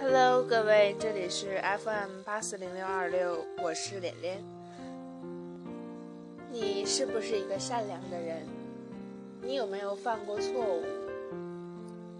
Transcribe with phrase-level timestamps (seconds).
[0.00, 4.38] 各位，这里是 FM 八四零六二六，我是脸脸。
[6.52, 8.46] 你是不是一个善良的人？
[9.42, 10.84] 你有没有犯过错误？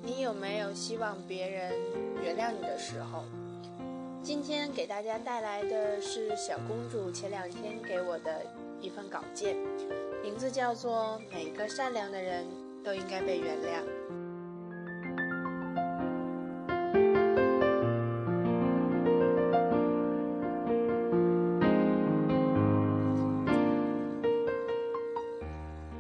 [0.03, 1.73] 你有没有希望别人
[2.23, 3.25] 原谅你的时候？
[4.23, 8.45] 今天给大家带来的是小公主前两天给我的
[8.81, 9.57] 一份稿件，
[10.23, 12.45] 名字叫做《每个善良的人
[12.85, 13.83] 都应该被原谅》。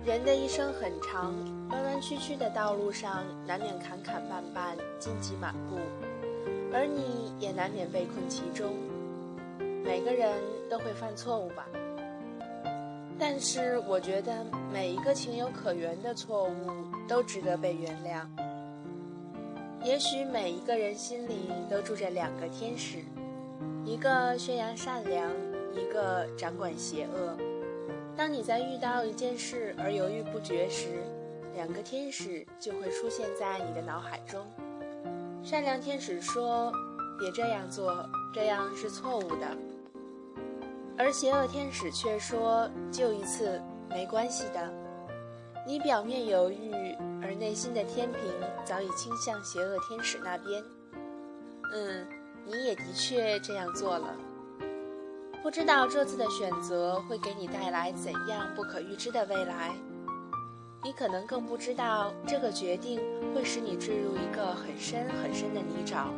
[0.08, 1.34] 人的一生很长，
[1.68, 5.76] 弯弯曲曲的道路上难免坎坎绊绊、荆棘满布，
[6.72, 8.72] 而你也难免被困其中。
[9.84, 10.32] 每个人
[10.70, 11.66] 都会犯错误吧，
[13.18, 16.54] 但是我觉得每一个情有可原的错误
[17.06, 18.26] 都值得被原谅。
[19.84, 23.04] 也许每一个人心里都住着两个天使，
[23.84, 25.30] 一个宣扬善良，
[25.74, 27.36] 一个掌管邪恶。
[28.18, 31.04] 当你在遇到一件事而犹豫不决时，
[31.54, 34.44] 两个天使就会出现在你的脑海中。
[35.40, 36.72] 善良天使说
[37.16, 39.56] ：“别这样做，这样是错误的。”
[40.98, 44.68] 而邪恶天使却说：“就一次，没关系的。”
[45.64, 46.72] 你表面犹豫，
[47.22, 48.20] 而内心的天平
[48.64, 50.60] 早已倾向邪恶天使那边。
[51.72, 52.04] 嗯，
[52.44, 54.12] 你也的确这样做了。
[55.42, 59.74] 不知道这次的选择会给你带来怎样不可预知的未来，
[60.84, 63.00] 你可能更不知道这个决定
[63.34, 66.08] 会使你坠入一个很深很深的泥沼，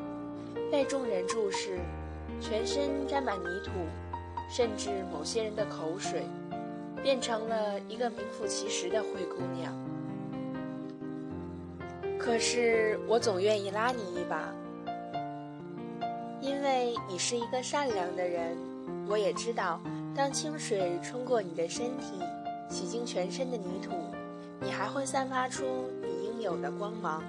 [0.70, 1.78] 被众人注视，
[2.40, 3.70] 全身沾满泥土，
[4.50, 6.24] 甚至某些人的口水，
[7.02, 9.72] 变成了一个名副其实的灰姑娘。
[12.18, 14.52] 可是我总愿意拉你一把，
[16.40, 18.69] 因为你是一个善良的人。
[19.10, 19.80] 我也知道，
[20.14, 22.20] 当清水冲过你的身体，
[22.68, 23.90] 洗净全身的泥土，
[24.60, 25.64] 你还会散发出
[26.00, 27.20] 你应有的光芒。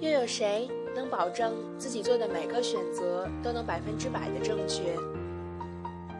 [0.00, 4.96] 又有谁能保证自己做的每个选择都能百分之百的正确？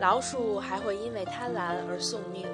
[0.02, 2.46] 老鼠还会因为贪婪而送命，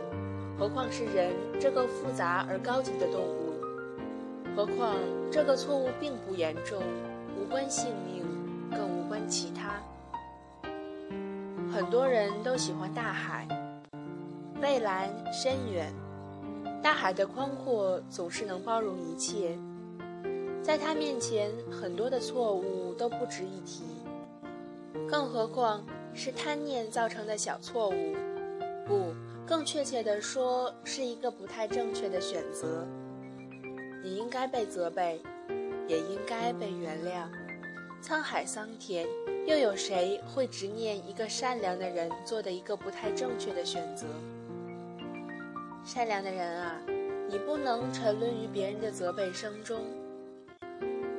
[0.56, 3.52] 何况是人这个复杂而高级的动物？
[4.54, 4.94] 何况
[5.32, 6.80] 这个错误并不严重，
[7.36, 8.22] 无关性命，
[8.70, 9.82] 更无关其他。
[11.74, 13.48] 很多人都喜欢大海，
[14.60, 15.92] 蔚蓝深远，
[16.80, 19.58] 大海的宽阔总是能包容一切，
[20.62, 23.82] 在它面前，很多的错误都不值一提，
[25.10, 25.84] 更何况
[26.14, 28.14] 是贪念造成的小错误，
[28.86, 29.12] 不，
[29.44, 32.86] 更确切的说，是一个不太正确的选择。
[34.00, 35.20] 你应该被责备，
[35.88, 37.43] 也应该被原谅。
[38.04, 39.08] 沧海桑田。
[39.46, 44.04] 又有谁会执念一个善良的人做的一个不太正确的选择？
[45.86, 46.78] 善良的人啊，
[47.30, 49.80] 你不能沉沦于别人的责备声中。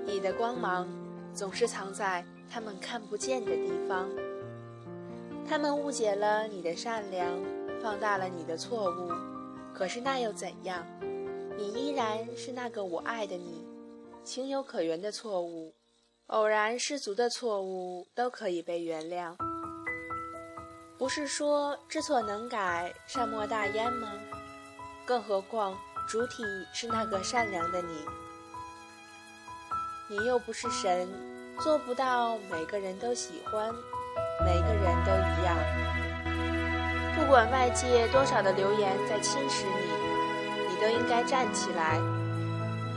[0.05, 0.87] 你的光芒
[1.33, 4.07] 总是藏在他们看不见的地方。
[5.47, 7.27] 他们误解了你的善良，
[7.81, 9.11] 放大了你的错误。
[9.73, 10.85] 可是那又怎样？
[11.57, 13.65] 你依然是那个我爱的你，
[14.23, 15.73] 情有可原的错误。
[16.27, 19.35] 偶然失足的错误都可以被原谅，
[20.97, 24.11] 不是说知错能改善莫大焉吗？
[25.05, 25.77] 更何况
[26.09, 26.43] 主体
[26.73, 28.05] 是那个善良的你，
[30.09, 31.07] 你又不是神，
[31.59, 33.71] 做不到每个人都喜欢，
[34.43, 35.55] 每个人都一样。
[37.15, 41.99] 不管外界多少的流言在侵蚀你，你都应该站起来，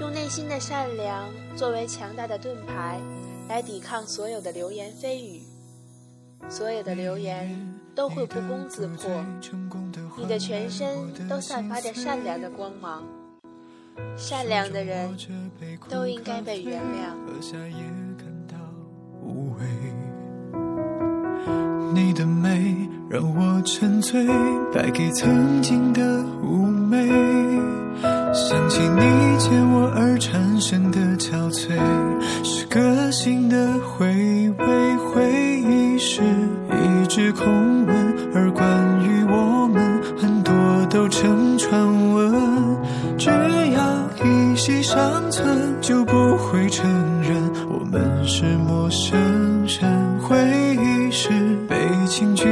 [0.00, 3.00] 用内心的善良作为强大的盾牌。
[3.48, 5.40] 来抵抗所有的流言蜚语，
[6.50, 9.24] 所有的流言都会不攻自破。
[10.18, 13.02] 你的全身都散发着善良的光芒，
[14.18, 15.16] 善良的人
[15.88, 17.14] 都应该被原谅。
[21.94, 22.76] 你的美
[23.08, 24.26] 让我沉醉，
[24.74, 26.02] 败给曾经的
[26.42, 27.27] 妩媚。
[28.48, 31.76] 想起你借我而产生的憔悴，
[32.42, 34.96] 是个性的回味。
[34.96, 37.44] 回忆是一纸空
[37.84, 38.64] 文，而关
[39.04, 40.54] 于我们，很多
[40.88, 41.78] 都成传
[42.14, 42.32] 闻。
[43.18, 46.88] 只要一息尚存，就不会承
[47.20, 47.36] 认
[47.68, 49.20] 我们是陌生
[49.66, 50.18] 人。
[50.20, 50.38] 回
[50.74, 51.28] 忆是
[51.68, 52.48] 悲情剧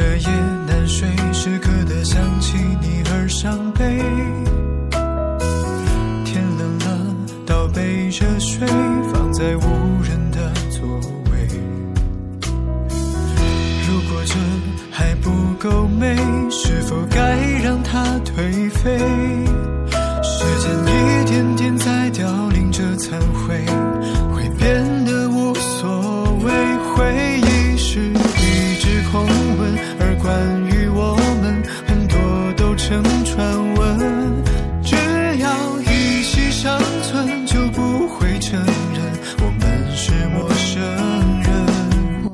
[0.00, 0.28] 彻夜
[0.66, 3.98] 难睡，时刻的想起你而伤悲。
[6.24, 7.14] 天冷了，
[7.44, 8.66] 倒杯热水，
[9.12, 10.88] 放在无人的座
[11.30, 11.46] 位。
[13.86, 14.34] 如果这
[14.90, 16.16] 还不够美，
[16.48, 18.96] 是否该让它颓废？
[20.22, 23.66] 时间一点点在凋零着残灰，